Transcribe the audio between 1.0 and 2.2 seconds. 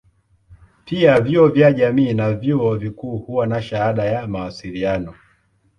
vyuo vya jamii